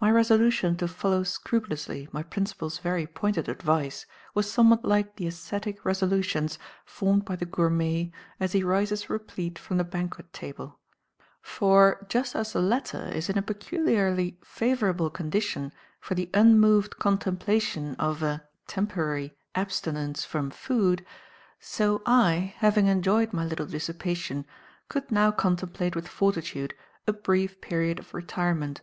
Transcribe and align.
My 0.00 0.10
resolution 0.10 0.78
to 0.78 0.88
follow 0.88 1.24
scrupulously 1.24 2.08
my 2.10 2.22
principal's 2.22 2.78
very 2.78 3.06
pointed 3.06 3.50
advice 3.50 4.06
was 4.32 4.50
somewhat 4.50 4.82
like 4.82 5.16
the 5.16 5.26
ascetic 5.26 5.84
resolutions 5.84 6.58
formed 6.86 7.26
by 7.26 7.36
the 7.36 7.44
gourmet 7.44 8.10
as 8.40 8.52
he 8.52 8.64
rises 8.64 9.10
replete 9.10 9.58
from 9.58 9.76
the 9.76 9.84
banquet 9.84 10.32
table; 10.32 10.78
for, 11.42 12.06
just 12.08 12.34
as 12.34 12.54
the 12.54 12.62
latter 12.62 13.08
is 13.14 13.28
in 13.28 13.36
a 13.36 13.42
peculiarly 13.42 14.38
favourable 14.42 15.10
condition 15.10 15.74
for 16.00 16.14
the 16.14 16.30
unmoved 16.32 16.96
contemplation 16.98 17.94
of 17.96 18.22
a 18.22 18.46
temporary 18.66 19.34
abstinence 19.54 20.24
from 20.24 20.50
food, 20.50 21.04
so 21.60 22.00
I, 22.06 22.54
having 22.56 22.86
enjoyed 22.86 23.34
my 23.34 23.44
little 23.44 23.66
dissipation, 23.66 24.46
could 24.88 25.10
now 25.12 25.30
contemplate 25.30 25.94
with 25.94 26.08
fortitude 26.08 26.72
a 27.06 27.12
brief 27.12 27.60
period 27.60 27.98
of 27.98 28.14
retirement. 28.14 28.80